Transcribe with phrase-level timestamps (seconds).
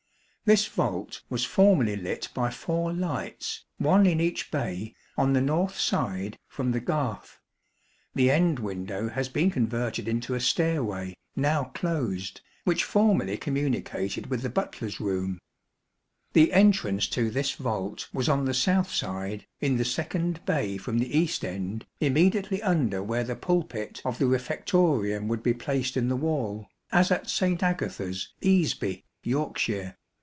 [0.43, 5.77] This vault was formerly lit by four lights, one in each bay, on the north
[5.79, 7.39] side, from the garth.
[8.15, 14.41] The end window has been converted into a stairway, now closed, which formerly communicated with
[14.41, 15.39] the butler's room.
[16.33, 20.97] The entrance to this vault was on the south side, in the second bay from
[20.97, 26.09] the east end, immediately under where the pulpit of the refectorium would be placed in
[26.09, 27.63] the wall, as at St.
[27.63, 29.95] Agatha's, Easby, Yorkshire.